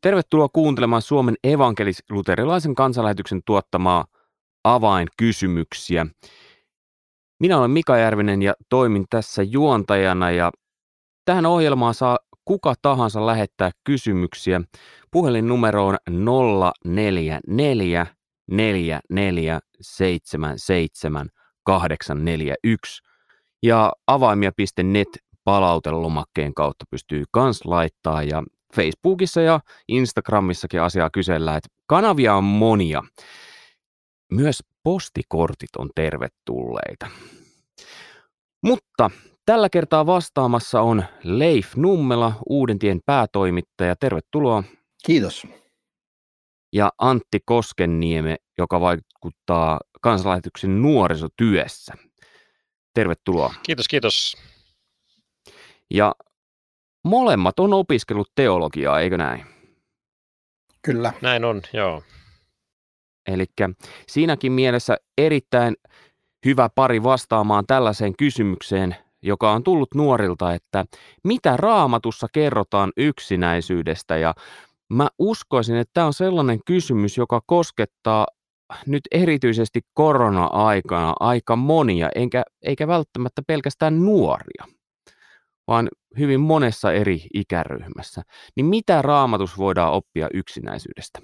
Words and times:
Tervetuloa 0.00 0.48
kuuntelemaan 0.52 1.02
Suomen 1.02 1.34
evankelis-luterilaisen 1.44 2.74
kansanlähetyksen 2.74 3.40
tuottamaa 3.46 4.04
avainkysymyksiä. 4.64 6.06
Minä 7.40 7.58
olen 7.58 7.70
Mika 7.70 7.96
Järvinen 7.96 8.42
ja 8.42 8.54
toimin 8.68 9.04
tässä 9.10 9.42
juontajana 9.42 10.30
ja 10.30 10.50
tähän 11.24 11.46
ohjelmaan 11.46 11.94
saa 11.94 12.18
kuka 12.44 12.74
tahansa 12.82 13.26
lähettää 13.26 13.70
kysymyksiä. 13.84 14.60
Puhelinnumeroon 15.10 15.96
044 16.10 18.06
4477 18.48 21.28
841 21.64 23.02
ja 23.62 23.92
avaimia.net 24.06 25.08
palautelomakkeen 25.44 26.54
kautta 26.54 26.84
pystyy 26.90 27.24
kans 27.30 27.64
laittaa 27.64 28.22
ja 28.22 28.42
Facebookissa 28.74 29.40
ja 29.40 29.60
Instagramissakin 29.88 30.82
asiaa 30.82 31.10
kysellään, 31.10 31.56
että 31.56 31.68
kanavia 31.86 32.34
on 32.34 32.44
monia. 32.44 33.02
Myös 34.32 34.62
postikortit 34.82 35.76
on 35.78 35.90
tervetulleita. 35.94 37.06
Mutta 38.62 39.10
tällä 39.46 39.68
kertaa 39.68 40.06
vastaamassa 40.06 40.80
on 40.80 41.04
Leif 41.22 41.76
Nummela, 41.76 42.32
Uudentien 42.48 43.00
päätoimittaja. 43.06 43.96
Tervetuloa. 43.96 44.62
Kiitos. 45.06 45.46
Ja 46.72 46.92
Antti 46.98 47.38
Koskennieme, 47.44 48.36
joka 48.58 48.80
vaikuttaa 48.80 49.80
kansanlähetyksen 50.00 50.82
nuorisotyössä. 50.82 51.94
Tervetuloa. 52.94 53.54
Kiitos, 53.62 53.88
kiitos. 53.88 54.36
Ja 55.90 56.14
molemmat 57.08 57.58
on 57.58 57.74
opiskellut 57.74 58.30
teologiaa, 58.34 59.00
eikö 59.00 59.18
näin? 59.18 59.46
Kyllä. 60.82 61.12
Näin 61.22 61.44
on, 61.44 61.62
joo. 61.72 62.02
Eli 63.28 63.44
siinäkin 64.08 64.52
mielessä 64.52 64.96
erittäin 65.18 65.76
hyvä 66.44 66.68
pari 66.74 67.02
vastaamaan 67.02 67.64
tällaiseen 67.66 68.16
kysymykseen, 68.16 68.96
joka 69.22 69.52
on 69.52 69.64
tullut 69.64 69.94
nuorilta, 69.94 70.54
että 70.54 70.84
mitä 71.24 71.56
raamatussa 71.56 72.26
kerrotaan 72.32 72.92
yksinäisyydestä 72.96 74.16
ja 74.16 74.34
mä 74.88 75.08
uskoisin, 75.18 75.76
että 75.76 75.90
tämä 75.94 76.06
on 76.06 76.12
sellainen 76.12 76.60
kysymys, 76.66 77.16
joka 77.16 77.40
koskettaa 77.46 78.26
nyt 78.86 79.02
erityisesti 79.10 79.80
korona-aikana 79.94 81.14
aika 81.20 81.56
monia, 81.56 82.08
enkä, 82.14 82.42
eikä 82.62 82.88
välttämättä 82.88 83.42
pelkästään 83.46 84.04
nuoria 84.04 84.77
vaan 85.68 85.88
hyvin 86.18 86.40
monessa 86.40 86.92
eri 86.92 87.22
ikäryhmässä. 87.34 88.22
Niin 88.56 88.66
mitä 88.66 89.02
raamatus 89.02 89.58
voidaan 89.58 89.92
oppia 89.92 90.28
yksinäisyydestä? 90.34 91.20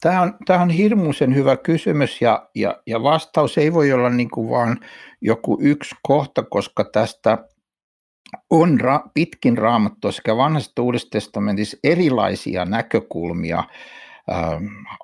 Tämä 0.00 0.22
on, 0.22 0.34
tämä 0.46 0.62
on 0.62 0.70
hirmuisen 0.70 1.34
hyvä 1.34 1.56
kysymys 1.56 2.22
ja, 2.22 2.48
ja, 2.54 2.82
ja 2.86 3.02
vastaus 3.02 3.58
ei 3.58 3.72
voi 3.72 3.92
olla 3.92 4.10
niin 4.10 4.30
kuin 4.30 4.50
vaan 4.50 4.80
joku 5.20 5.58
yksi 5.60 5.94
kohta, 6.02 6.42
koska 6.42 6.84
tästä 6.84 7.38
on 8.50 8.80
ra, 8.80 9.00
pitkin 9.14 9.58
raamattua 9.58 10.12
sekä 10.12 10.36
vanhassa 10.36 10.82
uudessa 10.82 11.08
testamentissa 11.10 11.76
erilaisia 11.84 12.64
näkökulmia 12.64 13.64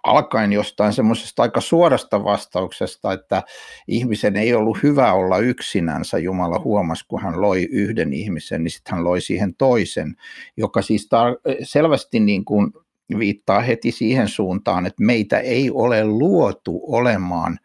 alkaen 0.03 0.53
jostain 0.53 0.93
semmoisesta 0.93 1.43
aika 1.43 1.61
suorasta 1.61 2.25
vastauksesta, 2.25 3.13
että 3.13 3.43
ihmisen 3.89 4.37
ei 4.37 4.55
ollut 4.55 4.79
hyvä 4.83 5.13
olla 5.13 5.39
yksinänsä. 5.39 6.19
Jumala 6.19 6.59
huomasi, 6.59 7.05
kun 7.09 7.23
hän 7.23 7.41
loi 7.41 7.69
yhden 7.71 8.13
ihmisen, 8.13 8.65
niin 8.65 8.71
sitten 8.71 8.95
hän 8.95 9.05
loi 9.05 9.21
siihen 9.21 9.55
toisen, 9.55 10.17
joka 10.57 10.83
siis 10.83 11.09
tar- 11.15 11.57
selvästi 11.63 12.21
niin 12.21 12.45
kuin 12.45 12.73
viittaa 13.19 13.61
heti 13.61 13.93
siihen 13.93 14.29
suuntaan, 14.29 14.87
että 14.87 15.05
meitä 15.05 15.39
ei 15.39 15.71
ole 15.71 16.05
luotu 16.05 16.81
olemaan 16.87 17.59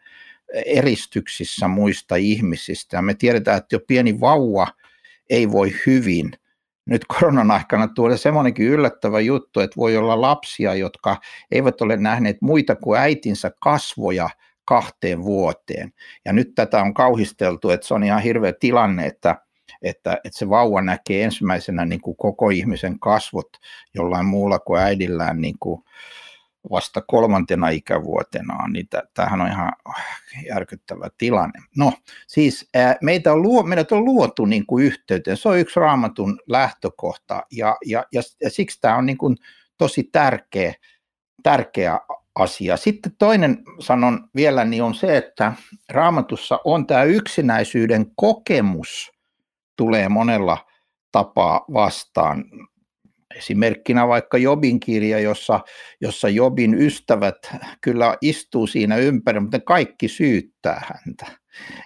eristyksissä 0.66 1.68
muista 1.68 2.16
ihmisistä. 2.16 3.02
Me 3.02 3.14
tiedetään, 3.14 3.58
että 3.58 3.76
jo 3.76 3.80
pieni 3.86 4.20
vauva 4.20 4.66
ei 5.30 5.50
voi 5.50 5.72
hyvin– 5.86 6.30
nyt 6.86 7.04
koronan 7.04 7.50
aikana 7.50 7.88
tuoda 7.88 8.16
semmoinenkin 8.16 8.66
yllättävä 8.66 9.20
juttu, 9.20 9.60
että 9.60 9.76
voi 9.76 9.96
olla 9.96 10.20
lapsia, 10.20 10.74
jotka 10.74 11.16
eivät 11.50 11.80
ole 11.80 11.96
nähneet 11.96 12.36
muita 12.40 12.76
kuin 12.76 13.00
äitinsä 13.00 13.50
kasvoja 13.60 14.30
kahteen 14.64 15.22
vuoteen. 15.22 15.92
Ja 16.24 16.32
nyt 16.32 16.54
tätä 16.54 16.82
on 16.82 16.94
kauhisteltu, 16.94 17.70
että 17.70 17.86
se 17.86 17.94
on 17.94 18.04
ihan 18.04 18.22
hirveä 18.22 18.52
tilanne, 18.60 19.06
että, 19.06 19.36
että, 19.82 20.12
että 20.12 20.38
se 20.38 20.48
vauva 20.48 20.82
näkee 20.82 21.24
ensimmäisenä 21.24 21.84
niin 21.84 22.00
kuin 22.00 22.16
koko 22.16 22.50
ihmisen 22.50 22.98
kasvot 22.98 23.48
jollain 23.94 24.26
muulla 24.26 24.58
kuin 24.58 24.80
äidillään 24.80 25.40
niin 25.40 25.56
kuin 25.60 25.82
vasta 26.70 27.00
kolmantena 27.00 27.68
ikävuotenaan, 27.68 28.72
niin 28.72 28.88
tämähän 29.14 29.40
on 29.40 29.48
ihan 29.48 29.72
järkyttävä 30.48 31.08
tilanne. 31.18 31.60
No, 31.76 31.92
siis 32.26 32.68
ää, 32.74 32.96
meitä 33.02 33.32
on 33.32 33.42
luo, 33.42 33.62
meidät 33.62 33.92
on 33.92 34.04
luotu 34.04 34.44
niin 34.44 34.66
kuin 34.66 34.84
yhteyteen, 34.84 35.36
se 35.36 35.48
on 35.48 35.58
yksi 35.58 35.80
raamatun 35.80 36.38
lähtökohta, 36.48 37.42
ja, 37.52 37.76
ja, 37.86 38.04
ja, 38.12 38.22
ja 38.42 38.50
siksi 38.50 38.80
tämä 38.80 38.96
on 38.96 39.06
niin 39.06 39.18
kuin 39.18 39.36
tosi 39.78 40.04
tärkeä, 40.12 40.74
tärkeä 41.42 42.00
asia. 42.34 42.76
Sitten 42.76 43.12
toinen 43.18 43.62
sanon 43.80 44.28
vielä, 44.34 44.64
niin 44.64 44.82
on 44.82 44.94
se, 44.94 45.16
että 45.16 45.52
raamatussa 45.88 46.58
on 46.64 46.86
tämä 46.86 47.02
yksinäisyyden 47.02 48.06
kokemus, 48.16 49.12
tulee 49.76 50.08
monella 50.08 50.58
tapaa 51.12 51.64
vastaan. 51.72 52.44
Esimerkkinä 53.36 54.08
vaikka 54.08 54.38
Jobin 54.38 54.80
kirja, 54.80 55.18
jossa, 55.18 55.60
jossa 56.00 56.28
Jobin 56.28 56.74
ystävät 56.74 57.36
kyllä 57.80 58.16
istuu 58.20 58.66
siinä 58.66 58.96
ympäri, 58.96 59.40
mutta 59.40 59.60
kaikki 59.60 60.08
syyttää 60.08 60.82
häntä. 60.86 61.41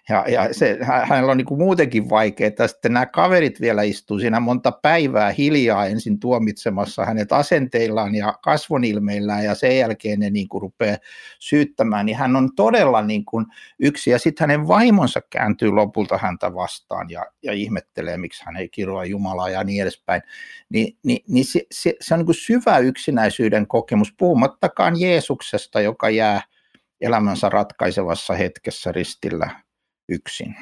Ja, 0.09 0.25
ja 0.29 0.55
se, 0.55 0.79
hänellä 0.83 1.31
on 1.31 1.37
niin 1.37 1.47
kuin 1.47 1.59
muutenkin 1.59 2.11
vaikeaa. 2.11 2.67
Sitten 2.67 2.93
nämä 2.93 3.07
kaverit 3.07 3.61
vielä 3.61 3.83
istuu 3.83 4.19
siinä 4.19 4.41
monta 4.41 4.73
päivää 4.73 5.31
hiljaa 5.31 5.87
ensin 5.87 6.21
tuomitsemassa 6.21 7.05
hänet 7.05 7.33
asenteillaan 7.33 8.15
ja 8.15 8.35
kasvonilmeillään 8.43 9.45
ja 9.45 9.55
sen 9.55 9.79
jälkeen 9.79 10.21
ne 10.21 10.31
niin 10.31 10.49
kuin 10.49 10.63
rupeaa 10.63 10.97
syyttämään. 11.39 12.07
Niin 12.07 12.17
hän 12.17 12.37
on 12.37 12.51
todella 12.57 13.03
niin 13.03 13.25
kuin 13.25 13.47
yksi 13.79 14.11
ja 14.11 14.19
sitten 14.19 14.43
hänen 14.43 14.69
vaimonsa 14.69 15.21
kääntyy 15.31 15.71
lopulta 15.71 16.19
häntä 16.19 16.55
vastaan 16.55 17.11
ja, 17.11 17.27
ja 17.43 17.53
ihmettelee, 17.53 18.17
miksi 18.17 18.43
hän 18.47 18.57
ei 18.57 18.69
kiroa 18.69 19.05
Jumalaa 19.05 19.49
ja 19.49 19.65
niin 19.65 19.83
edespäin. 19.83 20.23
Ni, 20.69 20.97
niin, 21.03 21.25
niin 21.29 21.45
se, 21.45 21.63
se, 21.73 21.95
se 22.01 22.15
on 22.15 22.19
niin 22.19 22.27
kuin 22.27 22.37
syvä 22.37 22.79
yksinäisyyden 22.79 23.67
kokemus, 23.67 24.15
puhumattakaan 24.19 25.01
Jeesuksesta, 25.01 25.81
joka 25.81 26.11
jää– 26.11 26.43
elämänsä 27.01 27.49
ratkaisevassa 27.49 28.35
hetkessä 28.35 28.93
ristillä 28.93 29.61
yksin? 30.09 30.57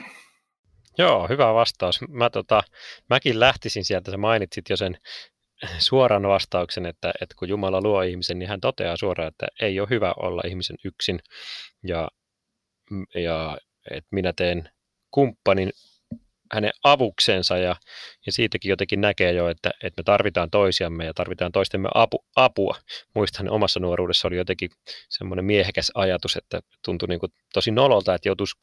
Joo, 0.99 1.28
hyvä 1.28 1.55
vastaus. 1.55 2.00
Mä, 2.09 2.31
tota, 2.31 2.62
mäkin 3.11 3.41
lähtisin 3.41 3.84
sieltä, 3.84 4.11
sä 4.11 4.17
mainitsit 4.17 4.71
jo 4.71 4.77
sen 4.77 4.99
suoran 5.78 6.23
vastauksen, 6.23 6.87
että, 6.87 7.12
että 7.21 7.34
kun 7.39 7.49
Jumala 7.49 7.81
luo 7.81 8.03
ihmisen, 8.03 8.39
niin 8.39 8.49
hän 8.49 8.61
toteaa 8.61 8.97
suoraan, 8.97 9.28
että 9.28 9.47
ei 9.61 9.81
ole 9.81 9.89
hyvä 9.91 10.15
olla 10.17 10.43
ihmisen 10.47 10.77
yksin 10.84 11.21
ja, 11.87 12.09
ja 13.15 13.59
että 13.91 14.09
minä 14.12 14.33
teen 14.37 14.69
kumppanin 15.11 15.71
hänen 16.54 16.70
avuksensa 16.84 17.56
ja, 17.56 17.76
ja 18.26 18.32
siitäkin 18.32 18.69
jotenkin 18.69 19.00
näkee 19.00 19.32
jo, 19.32 19.48
että, 19.48 19.70
että 19.82 20.00
me 20.00 20.04
tarvitaan 20.04 20.50
toisiamme 20.50 21.04
ja 21.04 21.15
tarvitaan 21.15 21.53
toistemme 21.53 21.88
apu, 21.94 22.25
apua. 22.37 22.76
Muistan 23.15 23.50
omassa 23.50 23.81
nuoruudessa 23.81 24.28
oli 24.28 24.37
jotenkin 24.37 24.70
semmoinen 25.09 25.44
miehekäs 25.44 25.91
ajatus, 25.94 26.37
että 26.37 26.60
tuntui 26.84 27.09
niin 27.09 27.20
kuin 27.20 27.32
tosi 27.53 27.70
nololta, 27.70 28.14
että 28.14 28.28
joutuisi 28.28 28.54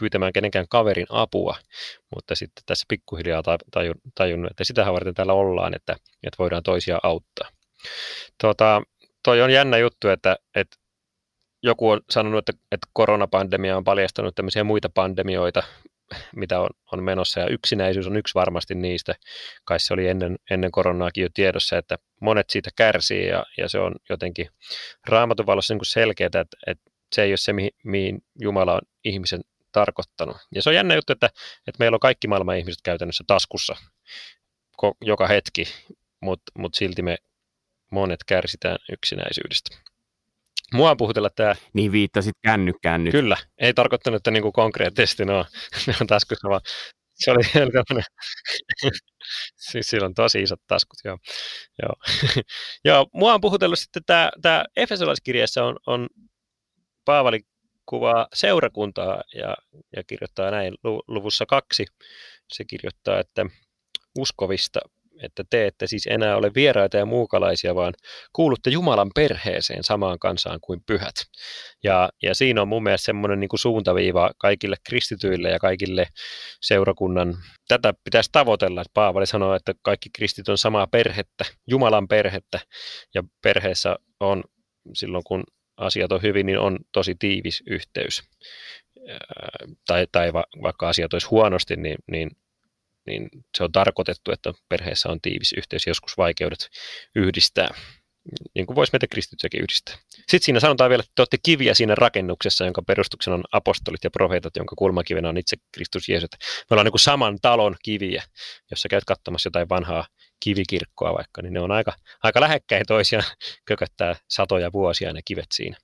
pyytämään 0.00 0.32
kenenkään 0.32 0.68
kaverin 0.68 1.06
apua, 1.08 1.56
mutta 2.14 2.34
sitten 2.34 2.62
tässä 2.66 2.84
pikkuhiljaa 2.88 3.42
tajunnut, 4.14 4.50
että 4.50 4.64
sitähän 4.64 4.94
varten 4.94 5.14
täällä 5.14 5.32
ollaan, 5.32 5.74
että, 5.74 5.92
että 6.22 6.38
voidaan 6.38 6.62
toisia 6.62 6.98
auttaa. 7.02 7.48
Tota, 8.42 8.82
toi 9.24 9.42
on 9.42 9.52
jännä 9.52 9.78
juttu, 9.78 10.08
että, 10.08 10.36
että 10.54 10.76
joku 11.62 11.90
on 11.90 12.00
sanonut, 12.10 12.38
että, 12.38 12.62
että 12.72 12.88
koronapandemia 12.92 13.76
on 13.76 13.84
paljastanut 13.84 14.34
tämmöisiä 14.34 14.64
muita 14.64 14.88
pandemioita, 14.94 15.62
mitä 16.36 16.60
on, 16.60 16.68
on 16.92 17.02
menossa, 17.02 17.40
ja 17.40 17.46
yksinäisyys 17.46 18.06
on 18.06 18.16
yksi 18.16 18.34
varmasti 18.34 18.74
niistä. 18.74 19.14
Kai 19.64 19.80
se 19.80 19.94
oli 19.94 20.08
ennen, 20.08 20.36
ennen 20.50 20.70
koronaakin 20.70 21.22
jo 21.22 21.28
tiedossa, 21.34 21.78
että 21.78 21.98
monet 22.20 22.50
siitä 22.50 22.70
kärsii, 22.76 23.26
ja, 23.26 23.44
ja 23.58 23.68
se 23.68 23.78
on 23.78 23.94
jotenkin 24.08 24.48
raamatun 25.06 25.46
valossa 25.46 25.74
niin 25.74 25.84
selkeää, 25.84 26.26
että, 26.26 26.56
että 26.66 26.90
se 27.14 27.22
ei 27.22 27.30
ole 27.30 27.36
se, 27.36 27.52
mihin, 27.52 27.70
mihin 27.84 28.18
Jumala 28.40 28.74
on 28.74 28.80
ihmisen 29.04 29.40
tarkoittanut. 29.72 30.36
Ja 30.54 30.62
se 30.62 30.68
on 30.68 30.74
jännä 30.74 30.94
juttu, 30.94 31.12
että, 31.12 31.26
että 31.66 31.78
meillä 31.78 31.94
on 31.94 32.00
kaikki 32.00 32.28
maailman 32.28 32.58
ihmiset 32.58 32.80
käytännössä 32.84 33.24
taskussa 33.26 33.76
joka 35.00 35.26
hetki, 35.26 35.64
mutta 36.20 36.52
mut 36.58 36.74
silti 36.74 37.02
me 37.02 37.16
monet 37.90 38.24
kärsitään 38.26 38.76
yksinäisyydestä. 38.92 39.91
Mua 40.72 40.96
puhutella 40.96 41.30
tämä. 41.30 41.54
Niin 41.72 41.92
viittasit 41.92 42.36
kännykkään 42.42 43.04
nyt. 43.04 43.12
Kyllä, 43.12 43.36
ei 43.58 43.74
tarkoittanut, 43.74 44.16
että 44.16 44.30
niinku 44.30 44.52
konkreettisesti 44.52 45.24
no, 45.24 45.46
ne 45.86 45.94
on 46.00 46.06
taskussa, 46.06 46.48
vaan 46.48 46.60
se 47.14 47.30
oli 47.30 47.42
tämmöinen, 47.52 48.04
siis 49.70 49.90
sillä 49.90 50.06
on 50.06 50.14
tosi 50.14 50.42
isot 50.42 50.60
taskut, 50.66 50.98
joo. 51.04 51.18
joo. 51.82 51.94
joo 52.84 53.06
mua 53.14 53.34
on 53.34 53.40
puhutellut 53.40 53.78
sitten 53.78 54.02
tämä, 54.06 54.30
tämä 54.42 54.64
Efesolaiskirjassa 54.76 55.64
on, 55.64 55.76
on 55.86 56.08
Paavali 57.04 57.40
kuvaa 57.86 58.26
seurakuntaa 58.34 59.22
ja, 59.34 59.56
ja 59.96 60.04
kirjoittaa 60.04 60.50
näin 60.50 60.74
luvussa 61.08 61.46
kaksi. 61.46 61.86
Se 62.52 62.64
kirjoittaa, 62.64 63.20
että 63.20 63.46
uskovista 64.18 64.80
että 65.22 65.44
te 65.50 65.66
ette 65.66 65.86
siis 65.86 66.06
enää 66.06 66.36
ole 66.36 66.50
vieraita 66.54 66.96
ja 66.96 67.06
muukalaisia, 67.06 67.74
vaan 67.74 67.94
kuulutte 68.32 68.70
Jumalan 68.70 69.10
perheeseen 69.14 69.84
samaan 69.84 70.18
kansaan 70.18 70.58
kuin 70.60 70.80
pyhät. 70.86 71.14
Ja, 71.84 72.08
ja 72.22 72.34
siinä 72.34 72.62
on 72.62 72.68
mun 72.68 72.82
mielestä 72.82 73.04
semmoinen 73.04 73.40
niin 73.40 73.50
suuntaviiva 73.54 74.30
kaikille 74.38 74.76
kristityille 74.86 75.50
ja 75.50 75.58
kaikille 75.58 76.06
seurakunnan. 76.60 77.34
Tätä 77.68 77.94
pitäisi 78.04 78.30
tavoitella, 78.32 78.80
että 78.80 78.90
Paavali 78.94 79.26
sanoo, 79.26 79.54
että 79.54 79.72
kaikki 79.82 80.10
kristit 80.10 80.48
on 80.48 80.58
samaa 80.58 80.86
perhettä, 80.86 81.44
Jumalan 81.66 82.08
perhettä, 82.08 82.60
ja 83.14 83.22
perheessä 83.42 83.96
on 84.20 84.44
silloin, 84.94 85.24
kun 85.24 85.44
asiat 85.76 86.12
on 86.12 86.22
hyvin, 86.22 86.46
niin 86.46 86.58
on 86.58 86.78
tosi 86.92 87.14
tiivis 87.18 87.62
yhteys. 87.66 88.22
Tai, 89.86 90.06
tai 90.12 90.32
va, 90.32 90.44
vaikka 90.62 90.88
asiat 90.88 91.12
olisi 91.12 91.26
huonosti, 91.26 91.76
niin, 91.76 91.96
niin 92.10 92.30
niin 93.06 93.28
se 93.56 93.64
on 93.64 93.72
tarkoitettu, 93.72 94.32
että 94.32 94.52
perheessä 94.68 95.08
on 95.08 95.20
tiivis 95.20 95.52
yhteys, 95.56 95.86
joskus 95.86 96.16
vaikeudet 96.16 96.68
yhdistää, 97.16 97.74
niin 98.54 98.66
kuin 98.66 98.76
voisi 98.76 98.92
meitä 98.92 99.06
kristityäkin 99.06 99.60
yhdistää. 99.60 99.94
Sitten 100.10 100.42
siinä 100.42 100.60
sanotaan 100.60 100.90
vielä, 100.90 101.00
että 101.00 101.12
te 101.14 101.22
olette 101.22 101.36
kiviä 101.42 101.74
siinä 101.74 101.94
rakennuksessa, 101.94 102.64
jonka 102.64 102.82
perustuksena 102.82 103.34
on 103.34 103.44
apostolit 103.52 104.04
ja 104.04 104.10
profeetat, 104.10 104.56
jonka 104.56 104.76
kulmakivenä 104.76 105.28
on 105.28 105.36
itse 105.36 105.56
Kristus 105.74 106.08
Jeesus. 106.08 106.28
Me 106.40 106.74
ollaan 106.74 106.84
niin 106.84 106.92
kuin 106.92 107.00
saman 107.00 107.38
talon 107.42 107.76
kiviä, 107.84 108.22
jos 108.70 108.80
sä 108.80 108.88
käyt 108.88 109.04
katsomassa 109.04 109.46
jotain 109.46 109.68
vanhaa 109.68 110.06
kivikirkkoa 110.40 111.14
vaikka, 111.14 111.42
niin 111.42 111.52
ne 111.52 111.60
on 111.60 111.70
aika, 111.70 111.92
aika 112.22 112.40
lähekkäin 112.40 112.84
toisiaan, 112.86 113.24
kököttää 113.68 114.16
satoja 114.28 114.72
vuosia 114.72 115.12
ne 115.12 115.20
kivet 115.24 115.52
siinä. 115.52 115.76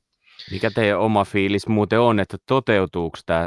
Mikä 0.50 0.70
teidän 0.70 0.98
oma 0.98 1.24
fiilis 1.24 1.66
muuten 1.66 2.00
on, 2.00 2.20
että 2.20 2.36
toteutuuko 2.46 3.18
tämä 3.26 3.46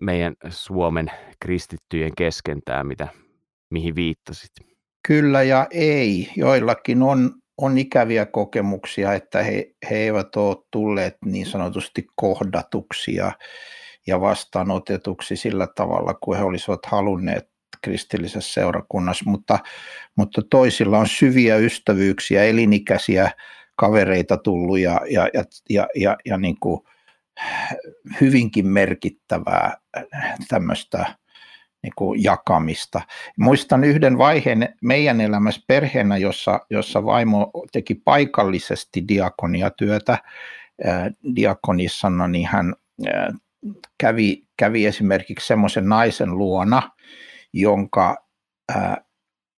meidän 0.00 0.34
Suomen 0.48 1.10
kristittyjen 1.40 2.12
kesken 2.16 2.58
tämä, 2.64 2.84
mitä, 2.84 3.08
mihin 3.70 3.94
viittasit? 3.94 4.50
Kyllä 5.06 5.42
ja 5.42 5.66
ei. 5.70 6.30
Joillakin 6.36 7.02
on, 7.02 7.34
on 7.58 7.78
ikäviä 7.78 8.26
kokemuksia, 8.26 9.12
että 9.12 9.42
he, 9.42 9.74
he 9.90 9.96
eivät 9.96 10.36
ole 10.36 10.56
tulleet 10.70 11.16
niin 11.24 11.46
sanotusti 11.46 12.06
kohdatuksi 12.16 13.14
ja, 13.14 13.32
ja 14.06 14.20
vastaanotetuksi 14.20 15.36
sillä 15.36 15.66
tavalla, 15.76 16.14
kuin 16.14 16.38
he 16.38 16.44
olisivat 16.44 16.86
halunneet 16.86 17.48
kristillisessä 17.82 18.54
seurakunnassa, 18.54 19.30
mutta, 19.30 19.58
mutta 20.16 20.42
toisilla 20.50 20.98
on 20.98 21.08
syviä 21.08 21.56
ystävyyksiä, 21.56 22.44
elinikäisiä 22.44 23.30
kavereita 23.76 24.36
tullut 24.36 24.78
ja, 24.78 25.00
ja, 25.10 25.28
ja, 25.34 25.44
ja, 25.70 25.86
ja, 25.94 26.16
ja 26.24 26.38
niin 26.38 26.56
kuin 26.60 26.80
hyvinkin 28.20 28.66
merkittävää 28.66 29.76
tämmöistä 30.48 31.14
niin 31.82 31.92
kuin 31.96 32.22
jakamista. 32.22 33.00
Muistan 33.38 33.84
yhden 33.84 34.18
vaiheen 34.18 34.74
meidän 34.82 35.20
elämässä 35.20 35.60
perheenä, 35.66 36.16
jossa, 36.16 36.60
jossa 36.70 37.04
vaimo 37.04 37.50
teki 37.72 37.94
paikallisesti 37.94 39.04
diakoniatyötä 39.08 40.18
diakonissana, 41.36 42.28
niin 42.28 42.46
hän 42.46 42.74
kävi, 43.98 44.46
kävi 44.56 44.86
esimerkiksi 44.86 45.46
semmoisen 45.46 45.88
naisen 45.88 46.38
luona, 46.38 46.90
jonka 47.52 48.16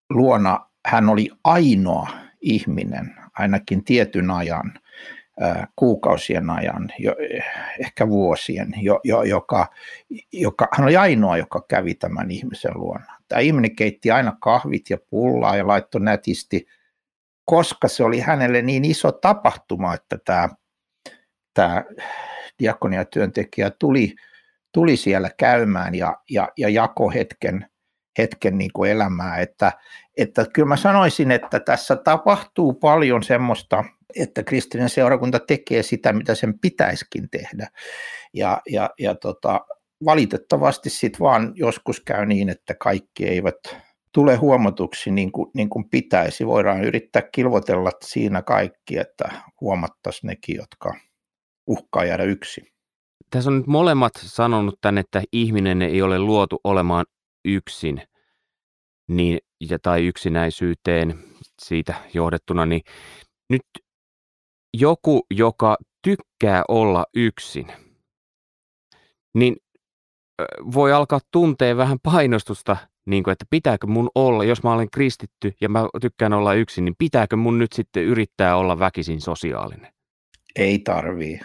luona 0.09 0.69
hän 0.85 1.09
oli 1.09 1.29
ainoa 1.43 2.09
ihminen, 2.41 3.15
ainakin 3.33 3.83
tietyn 3.83 4.31
ajan, 4.31 4.73
kuukausien 5.75 6.49
ajan, 6.49 6.89
jo, 6.99 7.15
ehkä 7.79 8.09
vuosien, 8.09 8.73
jo, 8.81 8.99
jo, 9.03 9.23
joka, 9.23 9.67
joka, 10.31 10.67
hän 10.71 10.85
oli 10.85 10.97
ainoa, 10.97 11.37
joka 11.37 11.65
kävi 11.67 11.95
tämän 11.95 12.31
ihmisen 12.31 12.71
luona. 12.75 13.17
Tämä 13.27 13.39
ihminen 13.39 13.75
keitti 13.75 14.11
aina 14.11 14.37
kahvit 14.41 14.89
ja 14.89 14.97
pullaa 15.09 15.55
ja 15.55 15.67
laittoi 15.67 16.01
nätisti, 16.01 16.67
koska 17.45 17.87
se 17.87 18.03
oli 18.03 18.19
hänelle 18.19 18.61
niin 18.61 18.85
iso 18.85 19.11
tapahtuma, 19.11 19.93
että 19.93 20.17
tämä, 20.25 20.49
tämä 21.53 21.83
diakoniatyöntekijä 22.59 23.71
tuli, 23.79 24.15
tuli 24.73 24.97
siellä 24.97 25.29
käymään 25.37 25.95
ja, 25.95 26.17
ja, 26.29 26.49
ja 26.57 26.69
jako 26.69 27.09
hetken, 27.09 27.65
hetken 28.17 28.57
niin 28.57 28.71
kuin 28.73 28.91
elämää. 28.91 29.37
Että, 29.37 29.71
että 30.17 30.45
kyllä 30.53 30.67
mä 30.67 30.77
sanoisin, 30.77 31.31
että 31.31 31.59
tässä 31.59 31.95
tapahtuu 31.95 32.73
paljon 32.73 33.23
semmoista– 33.23 33.83
että 34.15 34.43
kristillinen 34.43 34.89
seurakunta 34.89 35.39
tekee 35.39 35.83
sitä, 35.83 36.13
mitä 36.13 36.35
sen 36.35 36.59
pitäisikin 36.59 37.29
tehdä. 37.29 37.67
Ja, 38.33 38.61
ja, 38.69 38.89
ja 38.99 39.15
tota, 39.15 39.65
valitettavasti 40.05 40.89
sitten 40.89 41.19
vaan 41.19 41.51
joskus 41.55 41.99
käy 41.99 42.25
niin, 42.25 42.49
että 42.49 42.75
kaikki 42.75 43.25
eivät 43.27 43.55
tule 44.11 44.35
huomatuksi 44.35 45.11
niin 45.11 45.31
kuin, 45.31 45.51
niin 45.53 45.69
kuin 45.69 45.89
pitäisi. 45.89 46.47
Voidaan 46.47 46.83
yrittää 46.83 47.21
kilvotella 47.21 47.91
siinä 48.03 48.41
kaikki, 48.41 48.97
että 48.97 49.31
huomattaisiin 49.61 50.27
nekin, 50.27 50.55
jotka 50.55 50.95
uhkaa 51.67 52.05
jäädä 52.05 52.23
yksin. 52.23 52.67
Tässä 53.29 53.49
on 53.49 53.57
nyt 53.57 53.67
molemmat 53.67 54.13
sanonut 54.15 54.75
tänne, 54.81 55.01
että 55.01 55.23
ihminen 55.31 55.81
ei 55.81 56.01
ole 56.01 56.19
luotu 56.19 56.59
olemaan 56.63 57.05
yksin 57.55 58.01
niin, 59.07 59.39
ja, 59.69 59.79
tai 59.79 60.07
yksinäisyyteen 60.07 61.19
siitä 61.61 61.93
johdettuna, 62.13 62.65
niin 62.65 62.81
nyt 63.49 63.65
joku, 64.73 65.25
joka 65.33 65.77
tykkää 66.03 66.63
olla 66.67 67.05
yksin, 67.13 67.67
niin 69.33 69.55
voi 70.73 70.93
alkaa 70.93 71.19
tuntea 71.31 71.77
vähän 71.77 71.97
painostusta, 72.03 72.77
niin 73.05 73.23
kuin, 73.23 73.31
että 73.31 73.45
pitääkö 73.49 73.87
mun 73.87 74.09
olla, 74.15 74.43
jos 74.43 74.63
mä 74.63 74.73
olen 74.73 74.91
kristitty 74.91 75.53
ja 75.61 75.69
mä 75.69 75.87
tykkään 76.01 76.33
olla 76.33 76.53
yksin, 76.53 76.85
niin 76.85 76.95
pitääkö 76.97 77.35
mun 77.35 77.59
nyt 77.59 77.73
sitten 77.73 78.03
yrittää 78.03 78.57
olla 78.57 78.79
väkisin 78.79 79.21
sosiaalinen? 79.21 79.93
Ei 80.55 80.79
tarvii. 80.79 81.39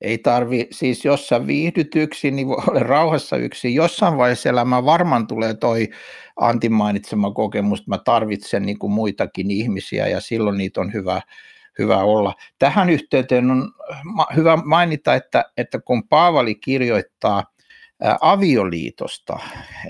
Ei 0.00 0.18
tarvi, 0.18 0.66
siis 0.70 1.04
jos 1.04 1.28
sä 1.28 1.46
viihdyt 1.46 1.96
yksin, 1.96 2.36
niin 2.36 2.48
voi 2.48 2.62
olla 2.68 2.80
rauhassa 2.80 3.36
yksin. 3.36 3.74
Jossain 3.74 4.16
vaiheessa 4.18 4.48
elämä 4.48 4.84
varmaan 4.84 5.26
tulee 5.26 5.54
toi 5.54 5.88
Antin 6.36 6.72
mainitsema 6.72 7.30
kokemus, 7.30 7.78
että 7.78 7.90
mä 7.90 7.98
tarvitsen 7.98 8.66
niin 8.66 8.78
kuin 8.78 8.92
muitakin 8.92 9.50
ihmisiä 9.50 10.08
ja 10.08 10.20
silloin 10.20 10.58
niitä 10.58 10.80
on 10.80 10.92
hyvä, 10.92 11.20
hyvä 11.78 11.96
olla. 11.96 12.34
Tähän 12.58 12.90
yhteyteen 12.90 13.50
on 13.50 13.72
hyvä 14.36 14.56
mainita, 14.56 15.14
että, 15.14 15.44
että 15.56 15.80
kun 15.80 16.08
Paavali 16.08 16.54
kirjoittaa 16.54 17.44
avioliitosta 18.20 19.38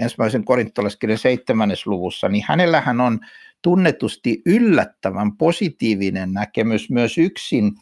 ensimmäisen 0.01 0.45
korintolaiskirjan 0.45 1.19
seitsemännes 1.19 1.87
luvussa, 1.87 2.29
niin 2.29 2.45
hänellähän 2.49 3.01
on 3.01 3.21
tunnetusti 3.63 4.43
yllättävän 4.47 5.37
positiivinen 5.37 6.33
näkemys 6.33 6.91
myös 6.91 7.19
yksin 7.19 7.73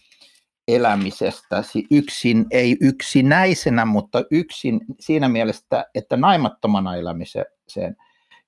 elämisestä, 0.68 1.62
yksin, 1.90 2.46
ei 2.50 2.76
yksinäisenä, 2.80 3.84
mutta 3.84 4.24
yksin 4.30 4.80
siinä 5.00 5.28
mielessä, 5.28 5.86
että 5.94 6.16
naimattomana 6.16 6.96
elämiseen. 6.96 7.96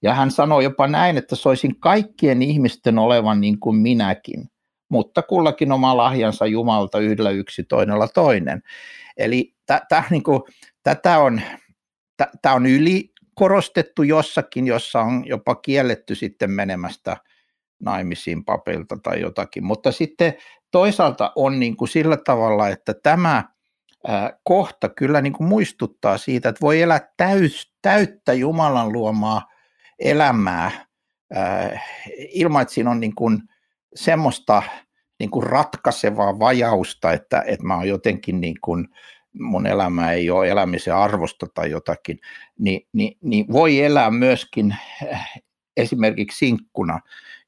Ja 0.02 0.14
hän 0.14 0.30
sanoi 0.30 0.64
jopa 0.64 0.86
näin, 0.86 1.16
että 1.16 1.36
soisin 1.36 1.80
kaikkien 1.80 2.42
ihmisten 2.42 2.98
olevan 2.98 3.40
niin 3.40 3.60
kuin 3.60 3.76
minäkin 3.76 4.50
mutta 4.88 5.22
kullakin 5.22 5.72
oma 5.72 5.96
lahjansa 5.96 6.46
Jumalta 6.46 6.98
yhdellä 6.98 7.30
yksi, 7.30 7.64
toinella 7.64 8.08
toinen. 8.08 8.62
Eli 9.16 9.54
t- 9.66 9.88
t- 9.88 10.10
niin 10.10 10.22
kuin, 10.22 10.42
tätä 10.82 11.18
on, 11.18 11.40
tämä 12.42 12.54
on 12.54 12.66
yli 12.66 13.12
korostettu 13.34 14.02
jossakin, 14.02 14.66
jossa 14.66 15.00
on 15.00 15.26
jopa 15.26 15.54
kielletty 15.54 16.14
sitten 16.14 16.50
menemästä 16.50 17.16
naimisiin 17.80 18.44
papilta 18.44 18.96
tai 19.02 19.20
jotakin, 19.20 19.64
mutta 19.64 19.92
sitten 19.92 20.34
toisaalta 20.76 21.32
on 21.36 21.60
niin 21.60 21.76
kuin 21.76 21.88
sillä 21.88 22.16
tavalla, 22.16 22.68
että 22.68 22.94
tämä 23.02 23.44
kohta 24.42 24.88
kyllä 24.88 25.20
niin 25.20 25.32
kuin 25.32 25.48
muistuttaa 25.48 26.18
siitä, 26.18 26.48
että 26.48 26.60
voi 26.60 26.82
elää 26.82 27.00
täys, 27.16 27.72
täyttä 27.82 28.32
Jumalan 28.32 28.92
luomaa 28.92 29.42
elämää 29.98 30.70
ilman, 32.28 32.62
että 32.62 32.74
siinä 32.74 32.90
on 32.90 33.00
niin 33.00 33.14
kuin 33.14 33.42
semmoista 33.94 34.62
niin 35.18 35.30
kuin 35.30 35.42
ratkaisevaa 35.42 36.38
vajausta, 36.38 37.12
että, 37.12 37.44
että 37.46 37.66
mä 37.66 37.74
oon 37.74 37.88
jotenkin 37.88 38.40
niin 38.40 38.56
kuin, 38.64 38.88
mun 39.32 39.66
elämä 39.66 40.12
ei 40.12 40.30
ole 40.30 40.48
elämisen 40.48 40.96
arvosta 40.96 41.46
tai 41.54 41.70
jotakin, 41.70 42.18
niin, 42.58 42.88
niin, 42.92 43.18
niin 43.22 43.46
voi 43.52 43.80
elää 43.80 44.10
myöskin 44.10 44.76
esimerkiksi 45.76 46.38
sinkkuna. 46.38 47.00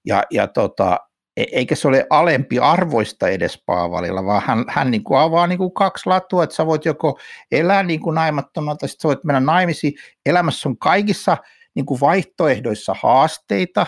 Ja, 0.04 0.22
ja 0.30 0.46
tota, 0.46 1.07
eikä 1.52 1.74
se 1.74 1.88
ole 1.88 2.06
alempi 2.10 2.58
arvoista 2.58 3.28
edes 3.28 3.62
Paavalilla, 3.66 4.24
vaan 4.24 4.42
hän, 4.46 4.64
hän 4.68 4.90
niin 4.90 5.04
kuin 5.04 5.20
avaa 5.20 5.46
niin 5.46 5.58
kuin 5.58 5.72
kaksi 5.72 6.06
latua, 6.06 6.44
että 6.44 6.56
sä 6.56 6.66
voit 6.66 6.84
joko 6.84 7.18
elää 7.52 7.82
niin 7.82 8.00
kuin 8.00 8.14
naimattomalta, 8.14 8.86
sitten 8.86 9.02
sä 9.02 9.08
voit 9.08 9.24
mennä 9.24 9.40
naimisiin. 9.40 9.92
Elämässä 10.26 10.68
on 10.68 10.78
kaikissa 10.78 11.36
niin 11.74 11.86
kuin 11.86 12.00
vaihtoehdoissa 12.00 12.94
haasteita, 13.02 13.86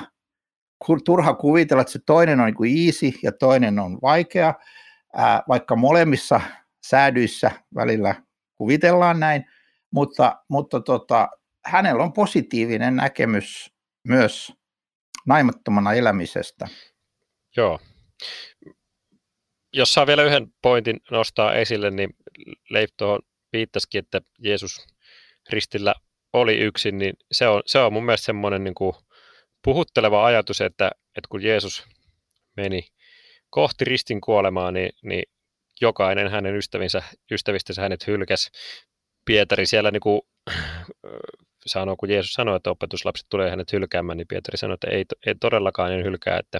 turha 1.04 1.34
kuvitella, 1.34 1.80
että 1.80 1.92
se 1.92 1.98
toinen 2.06 2.40
on 2.40 2.46
niin 2.46 2.54
kuin 2.54 2.86
easy 2.86 3.12
ja 3.22 3.32
toinen 3.32 3.78
on 3.78 3.98
vaikea, 4.02 4.54
ää, 5.16 5.42
vaikka 5.48 5.76
molemmissa 5.76 6.40
säädyissä 6.86 7.50
välillä 7.74 8.14
kuvitellaan 8.54 9.20
näin, 9.20 9.44
mutta, 9.90 10.36
mutta 10.48 10.80
tota, 10.80 11.28
hänellä 11.66 12.02
on 12.02 12.12
positiivinen 12.12 12.96
näkemys 12.96 13.74
myös 14.08 14.52
naimattomana 15.26 15.92
elämisestä. 15.92 16.68
Joo. 17.56 17.80
Jos 19.72 19.94
saa 19.94 20.06
vielä 20.06 20.22
yhden 20.22 20.46
pointin 20.62 21.00
nostaa 21.10 21.54
esille, 21.54 21.90
niin 21.90 22.16
Leif 22.70 22.90
tuohon 22.96 23.20
viittasikin, 23.52 23.98
että 23.98 24.20
Jeesus 24.38 24.86
ristillä 25.50 25.94
oli 26.32 26.58
yksin, 26.58 26.98
niin 26.98 27.14
se 27.32 27.48
on, 27.48 27.62
se 27.66 27.78
on 27.78 27.92
mun 27.92 28.04
mielestä 28.04 28.24
semmoinen 28.24 28.64
niin 28.64 28.74
kuin 28.74 28.92
puhutteleva 29.64 30.24
ajatus, 30.26 30.60
että, 30.60 30.90
että 31.16 31.28
kun 31.28 31.42
Jeesus 31.42 31.86
meni 32.56 32.88
kohti 33.50 33.84
ristin 33.84 34.20
kuolemaa, 34.20 34.70
niin, 34.72 34.90
niin 35.02 35.22
jokainen 35.80 36.30
hänen 36.30 36.56
ystävinsä, 36.56 37.02
ystävistänsä 37.30 37.82
hänet 37.82 38.06
hylkäsi. 38.06 38.50
Pietari 39.24 39.66
siellä 39.66 39.90
niin 39.90 40.00
kuin, 40.00 40.20
sanoo, 41.66 41.96
kun 41.96 42.10
Jeesus 42.10 42.32
sanoi, 42.32 42.56
että 42.56 42.70
opetuslapset 42.70 43.26
tulee 43.28 43.50
hänet 43.50 43.72
hylkäämään, 43.72 44.16
niin 44.16 44.26
Pietari 44.28 44.58
sanoi, 44.58 44.74
että 44.74 44.90
ei, 44.90 45.04
ei 45.26 45.34
todellakaan 45.40 45.92
en 45.92 46.04
hylkää, 46.04 46.38
että 46.38 46.58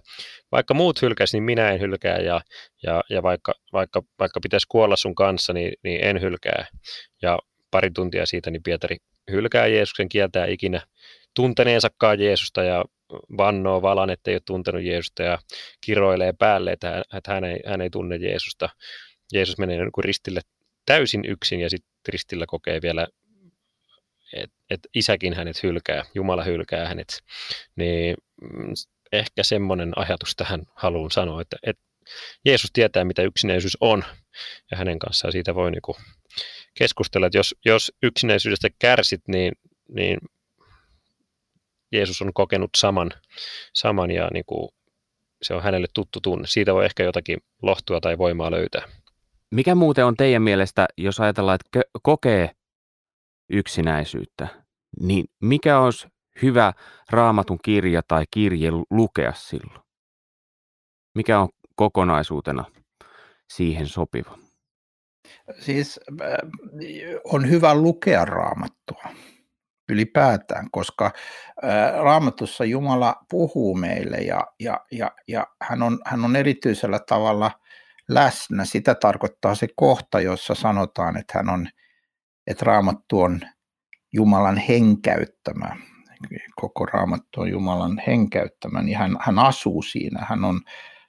vaikka 0.52 0.74
muut 0.74 1.02
hylkäisi, 1.02 1.36
niin 1.36 1.42
minä 1.42 1.70
en 1.70 1.80
hylkää 1.80 2.18
ja, 2.18 2.40
ja, 2.82 3.02
ja 3.10 3.22
vaikka, 3.22 3.54
vaikka, 3.72 4.02
vaikka 4.18 4.40
pitäisi 4.40 4.66
kuolla 4.68 4.96
sun 4.96 5.14
kanssa, 5.14 5.52
niin, 5.52 5.72
niin 5.82 6.04
en 6.04 6.20
hylkää. 6.20 6.66
Ja 7.22 7.38
pari 7.70 7.90
tuntia 7.90 8.26
siitä, 8.26 8.50
niin 8.50 8.62
Pietari 8.62 8.96
hylkää 9.30 9.66
Jeesuksen, 9.66 10.08
kieltää 10.08 10.46
ikinä 10.46 10.80
tunteneensakaan 11.34 12.20
Jeesusta 12.20 12.62
ja 12.62 12.84
vannoo 13.36 13.82
valan, 13.82 14.10
että 14.10 14.30
ei 14.30 14.34
ole 14.34 14.42
tuntenut 14.46 14.82
Jeesusta 14.82 15.22
ja 15.22 15.38
kiroilee 15.80 16.32
päälle, 16.38 16.72
että 16.72 17.04
hän 17.26 17.44
ei, 17.44 17.60
hän 17.66 17.80
ei 17.80 17.90
tunne 17.90 18.16
Jeesusta. 18.16 18.68
Jeesus 19.32 19.58
menee 19.58 19.76
niin 19.76 19.92
kuin 19.92 20.04
ristille 20.04 20.40
täysin 20.86 21.24
yksin 21.24 21.60
ja 21.60 21.70
sitten 21.70 21.90
ristillä 22.08 22.44
kokee 22.48 22.82
vielä, 22.82 23.06
että 24.32 24.56
et 24.70 24.80
isäkin 24.94 25.34
hänet 25.34 25.62
hylkää, 25.62 26.04
Jumala 26.14 26.44
hylkää 26.44 26.88
hänet. 26.88 27.22
Niin 27.76 28.16
mm, 28.42 28.72
ehkä 29.12 29.42
semmoinen 29.42 29.92
ajatus 29.96 30.36
tähän 30.36 30.62
haluan 30.74 31.10
sanoa, 31.10 31.42
että, 31.42 31.56
että 31.62 31.82
Jeesus 32.44 32.70
tietää, 32.72 33.04
mitä 33.04 33.22
yksinäisyys 33.22 33.76
on 33.80 34.04
ja 34.70 34.76
hänen 34.76 34.98
kanssaan 34.98 35.32
siitä 35.32 35.54
voi 35.54 35.70
niin 35.70 35.96
keskustella, 36.74 37.26
että 37.26 37.38
jos, 37.38 37.54
jos 37.64 37.92
yksinäisyydestä 38.02 38.68
kärsit, 38.78 39.22
niin, 39.28 39.52
niin 39.88 40.18
Jeesus 41.92 42.22
on 42.22 42.32
kokenut 42.34 42.70
saman, 42.76 43.10
saman 43.72 44.10
ja 44.10 44.28
niin 44.32 44.44
kuin 44.46 44.68
se 45.42 45.54
on 45.54 45.62
hänelle 45.62 45.86
tuttu 45.94 46.20
tunne. 46.20 46.46
Siitä 46.46 46.74
voi 46.74 46.84
ehkä 46.84 47.02
jotakin 47.02 47.38
lohtua 47.62 48.00
tai 48.00 48.18
voimaa 48.18 48.50
löytää. 48.50 48.82
Mikä 49.50 49.74
muuten 49.74 50.06
on 50.06 50.16
teidän 50.16 50.42
mielestä, 50.42 50.86
jos 50.96 51.20
ajatellaan, 51.20 51.58
että 51.64 51.80
kokee 52.02 52.50
yksinäisyyttä, 53.50 54.48
niin 55.00 55.24
mikä 55.40 55.80
olisi 55.80 56.08
hyvä 56.42 56.72
raamatun 57.10 57.58
kirja 57.64 58.02
tai 58.08 58.24
kirje 58.30 58.70
lukea 58.90 59.32
silloin? 59.32 59.80
Mikä 61.14 61.40
on 61.40 61.48
kokonaisuutena 61.76 62.64
siihen 63.52 63.86
sopiva? 63.86 64.38
Siis 65.58 66.00
äh, 66.22 66.28
on 67.24 67.50
hyvä 67.50 67.74
lukea 67.74 68.24
raamattua 68.24 69.02
ylipäätään, 69.90 70.68
koska 70.72 71.10
Raamatussa 72.02 72.64
Jumala 72.64 73.16
puhuu 73.30 73.74
meille 73.74 74.16
ja, 74.16 74.46
ja, 74.60 74.80
ja, 74.92 75.10
ja 75.28 75.46
hän, 75.62 75.82
on, 75.82 75.98
hän 76.06 76.24
on 76.24 76.36
erityisellä 76.36 76.98
tavalla 76.98 77.50
läsnä. 78.08 78.64
Sitä 78.64 78.94
tarkoittaa 78.94 79.54
se 79.54 79.68
kohta, 79.76 80.20
jossa 80.20 80.54
sanotaan, 80.54 81.16
että, 81.16 81.32
hän 81.38 81.48
on, 81.48 81.68
että 82.50 82.64
Raamattu 82.64 83.20
on 83.20 83.40
Jumalan 84.12 84.56
henkäyttämä. 84.56 85.76
Koko 86.56 86.86
Raamattu 86.86 87.40
on 87.40 87.50
Jumalan 87.50 88.02
henkäyttämä, 88.06 88.82
niin 88.82 88.98
hän, 88.98 89.16
hän 89.20 89.38
asuu 89.38 89.82
siinä, 89.82 90.26
hän 90.28 90.44
on 90.44 90.60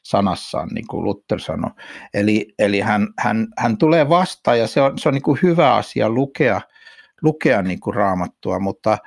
sanassaan, 0.04 0.70
niin 0.74 0.88
kuin 0.88 1.04
Luther 1.04 1.40
sanoi. 1.40 1.72
Eli, 2.14 2.54
eli 2.60 2.80
hän, 2.80 3.08
hän, 3.20 3.48
hän 3.58 3.78
tulee 3.78 4.10
vastaan 4.10 4.60
ja 4.60 4.68
se 4.68 4.82
on, 4.82 5.00
se 5.00 5.10
on 5.10 5.14
niin 5.14 5.22
kuin 5.22 5.40
hyvä 5.44 5.76
asia 5.76 6.10
lukea– 6.10 6.62
lukea 7.22 7.62
niin 7.62 7.80
kuin 7.80 7.94
raamattua, 7.94 8.60
mutta 8.60 8.98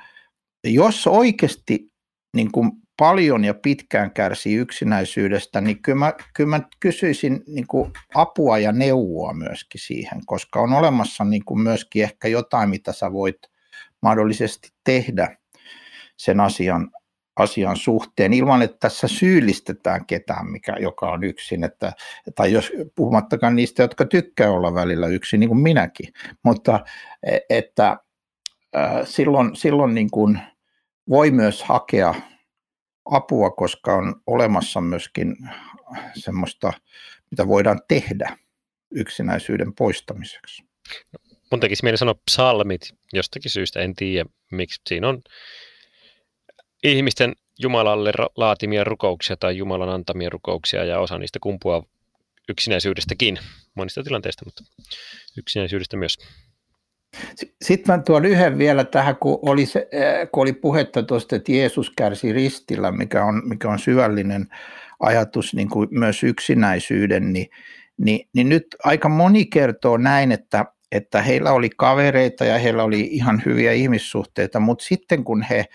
jos 0.63 1.07
oikeasti 1.07 1.91
niin 2.35 2.51
kuin 2.51 2.71
paljon 2.97 3.45
ja 3.45 3.53
pitkään 3.53 4.11
kärsii 4.11 4.55
yksinäisyydestä, 4.55 5.61
niin 5.61 5.81
kyllä 5.81 5.99
mä, 5.99 6.13
kyllä 6.33 6.49
mä 6.49 6.61
kysyisin 6.79 7.43
niin 7.47 7.67
kuin 7.67 7.91
apua 8.15 8.57
ja 8.57 8.71
neuvoa 8.71 9.33
myöskin 9.33 9.81
siihen, 9.81 10.21
koska 10.25 10.59
on 10.59 10.73
olemassa 10.73 11.23
niin 11.23 11.45
kuin 11.45 11.59
myöskin 11.59 12.03
ehkä 12.03 12.27
jotain, 12.27 12.69
mitä 12.69 12.93
sä 12.93 13.13
voit 13.13 13.37
mahdollisesti 14.01 14.69
tehdä 14.83 15.37
sen 16.17 16.39
asian, 16.39 16.91
asian 17.35 17.77
suhteen 17.77 18.33
ilman, 18.33 18.61
että 18.61 18.77
tässä 18.79 19.07
syyllistetään 19.07 20.05
ketään, 20.05 20.51
mikä, 20.51 20.75
joka 20.79 21.11
on 21.11 21.23
yksin, 21.23 21.63
että, 21.63 21.93
tai 22.35 22.51
jos 22.51 22.71
puhumattakaan 22.95 23.55
niistä, 23.55 23.83
jotka 23.83 24.05
tykkää 24.05 24.51
olla 24.51 24.73
välillä 24.73 25.07
yksin, 25.07 25.39
niin 25.39 25.49
kuin 25.49 25.61
minäkin, 25.61 26.13
mutta 26.43 26.85
e, 27.23 27.37
että 27.49 27.97
silloin, 29.03 29.55
silloin 29.55 29.95
niin 29.95 30.11
kuin 30.11 30.39
voi 31.09 31.31
myös 31.31 31.63
hakea 31.63 32.15
apua, 33.05 33.51
koska 33.51 33.93
on 33.93 34.21
olemassa 34.27 34.81
myöskin 34.81 35.35
semmoista, 36.15 36.73
mitä 37.31 37.47
voidaan 37.47 37.81
tehdä 37.87 38.37
yksinäisyyden 38.91 39.73
poistamiseksi. 39.73 40.63
Mun 41.51 41.59
tekisi 41.59 41.83
mieli 41.83 41.97
sanoa 41.97 42.15
psalmit 42.25 42.81
jostakin 43.13 43.51
syystä, 43.51 43.81
en 43.81 43.95
tiedä 43.95 44.29
miksi. 44.51 44.81
Siinä 44.87 45.09
on 45.09 45.21
ihmisten 46.83 47.33
Jumalalle 47.59 48.11
laatimia 48.37 48.83
rukouksia 48.83 49.37
tai 49.37 49.57
Jumalan 49.57 49.89
antamia 49.89 50.29
rukouksia 50.29 50.83
ja 50.83 50.99
osa 50.99 51.17
niistä 51.17 51.39
kumpuaa 51.41 51.83
yksinäisyydestäkin, 52.49 53.39
monista 53.75 54.03
tilanteista, 54.03 54.45
mutta 54.45 54.63
yksinäisyydestä 55.37 55.97
myös. 55.97 56.17
Sitten 57.61 57.95
mä 57.95 58.03
tuon 58.03 58.25
yhden 58.25 58.57
vielä 58.57 58.83
tähän, 58.83 59.15
kun 59.15 59.39
oli, 59.41 59.65
se, 59.65 59.87
äh, 59.93 60.27
kun 60.31 60.41
oli 60.41 60.53
puhetta 60.53 61.03
tuosta, 61.03 61.35
että 61.35 61.51
Jeesus 61.51 61.91
kärsi 61.97 62.33
ristillä, 62.33 62.91
mikä 62.91 63.25
on, 63.25 63.41
mikä 63.45 63.69
on 63.69 63.79
syvällinen 63.79 64.47
ajatus 64.99 65.53
niin 65.53 65.69
kuin 65.69 65.87
myös 65.91 66.23
yksinäisyyden, 66.23 67.33
niin, 67.33 67.47
niin, 67.97 68.29
niin 68.33 68.49
nyt 68.49 68.67
aika 68.83 69.09
moni 69.09 69.45
kertoo 69.45 69.97
näin, 69.97 70.31
että, 70.31 70.65
että 70.91 71.21
heillä 71.21 71.51
oli 71.51 71.69
kavereita 71.77 72.45
ja 72.45 72.57
heillä 72.57 72.83
oli 72.83 73.01
ihan 73.01 73.41
hyviä 73.45 73.71
ihmissuhteita, 73.71 74.59
mutta 74.59 74.85
sitten 74.85 75.23
kun 75.23 75.41
he, 75.41 75.65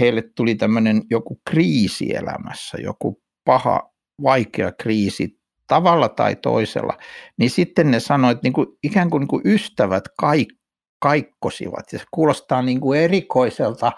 heille 0.00 0.22
tuli 0.34 0.54
tämmöinen 0.54 1.02
joku 1.10 1.40
kriisi 1.50 2.14
elämässä, 2.16 2.78
joku 2.82 3.22
paha, 3.44 3.92
vaikea 4.22 4.72
kriisi, 4.72 5.42
tavalla 5.66 6.08
tai 6.08 6.36
toisella, 6.36 6.98
niin 7.38 7.50
sitten 7.50 7.90
ne 7.90 8.00
sanoivat, 8.00 8.36
että 8.36 8.46
niin 8.46 8.52
kuin, 8.52 8.66
ikään 8.82 9.10
kuin, 9.10 9.20
niin 9.20 9.28
kuin 9.28 9.42
ystävät 9.44 10.04
kaikki 10.18 10.61
kaikkosivat. 11.02 11.92
Ja 11.92 11.98
se 11.98 12.04
kuulostaa 12.10 12.62
niin 12.62 12.80
kuin 12.80 13.00
erikoiselta. 13.00 13.92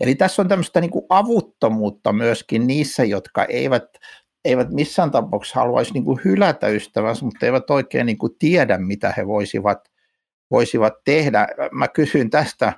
Eli 0.00 0.14
tässä 0.14 0.42
on 0.42 0.48
tämmöistä 0.48 0.80
niin 0.80 0.90
kuin 0.90 1.06
avuttomuutta 1.08 2.12
myöskin 2.12 2.66
niissä, 2.66 3.04
jotka 3.04 3.44
eivät, 3.44 3.84
eivät 4.44 4.70
missään 4.70 5.10
tapauksessa 5.10 5.60
haluaisi 5.60 5.92
niin 5.92 6.04
kuin 6.04 6.20
hylätä 6.24 6.68
ystävänsä, 6.68 7.24
mutta 7.24 7.46
eivät 7.46 7.70
oikein 7.70 8.06
niin 8.06 8.18
kuin 8.18 8.32
tiedä, 8.38 8.78
mitä 8.78 9.14
he 9.16 9.26
voisivat, 9.26 9.78
voisivat 10.50 10.94
tehdä. 11.04 11.48
Mä 11.72 11.88
kysyin 11.88 12.30
tästä 12.30 12.72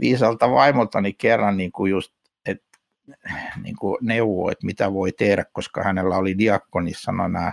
viisalta 0.00 0.50
vaimoltani 0.50 1.12
kerran 1.12 1.56
niin 1.56 1.72
kuin 1.72 1.90
just 1.90 2.12
et, 2.46 2.62
niin 3.62 3.76
kuin 3.76 3.98
neuvo, 4.00 4.50
että 4.50 4.66
mitä 4.66 4.92
voi 4.92 5.12
tehdä, 5.12 5.44
koska 5.52 5.82
hänellä 5.82 6.16
oli 6.16 6.38
diakonissa 6.38 7.12
nämä 7.12 7.52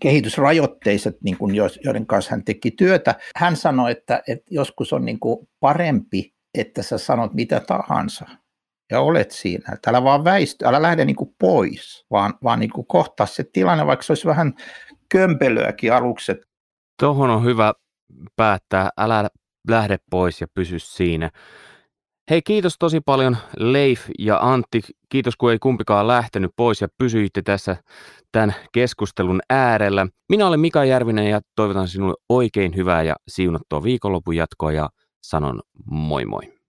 kehitysrajoitteiset, 0.00 1.16
niin 1.22 1.36
kuin 1.36 1.54
joiden 1.84 2.06
kanssa 2.06 2.30
hän 2.30 2.44
teki 2.44 2.70
työtä. 2.70 3.14
Hän 3.36 3.56
sanoi, 3.56 3.92
että, 3.92 4.22
että 4.28 4.46
joskus 4.50 4.92
on 4.92 5.04
niin 5.04 5.20
kuin 5.20 5.48
parempi, 5.60 6.34
että 6.58 6.82
sä 6.82 6.98
sanot 6.98 7.34
mitä 7.34 7.60
tahansa 7.60 8.26
ja 8.90 9.00
olet 9.00 9.30
siinä. 9.30 9.72
Että 9.74 9.90
älä 9.90 10.04
vaan 10.04 10.24
väisty, 10.24 10.66
älä 10.66 10.82
lähde 10.82 11.04
niin 11.04 11.16
kuin 11.16 11.34
pois, 11.38 12.06
vaan, 12.10 12.34
vaan 12.44 12.60
niin 12.60 12.70
kuin 12.70 12.86
kohtaa 12.86 13.26
se 13.26 13.44
tilanne, 13.52 13.86
vaikka 13.86 14.02
se 14.02 14.12
olisi 14.12 14.28
vähän 14.28 14.54
kömpelyäkin 15.08 15.92
alukset. 15.92 16.38
Tuohon 17.00 17.30
on 17.30 17.44
hyvä 17.44 17.72
päättää, 18.36 18.90
älä 18.98 19.30
lähde 19.68 19.98
pois 20.10 20.40
ja 20.40 20.46
pysy 20.54 20.78
siinä. 20.78 21.30
Hei, 22.30 22.42
kiitos 22.42 22.76
tosi 22.78 23.00
paljon 23.00 23.36
Leif 23.56 24.00
ja 24.18 24.38
Antti. 24.40 24.82
Kiitos, 25.08 25.36
kun 25.36 25.52
ei 25.52 25.58
kumpikaan 25.58 26.06
lähtenyt 26.08 26.50
pois 26.56 26.80
ja 26.80 26.88
pysyitte 26.98 27.42
tässä 27.42 27.76
tämän 28.32 28.54
keskustelun 28.72 29.40
äärellä. 29.50 30.06
Minä 30.28 30.46
olen 30.46 30.60
Mika 30.60 30.84
Järvinen 30.84 31.30
ja 31.30 31.40
toivotan 31.56 31.88
sinulle 31.88 32.14
oikein 32.28 32.76
hyvää 32.76 33.02
ja 33.02 33.16
siunattua 33.28 33.82
viikonlopun 33.82 34.36
jatkoa 34.36 34.72
ja 34.72 34.88
sanon 35.22 35.60
moi 35.90 36.24
moi. 36.24 36.61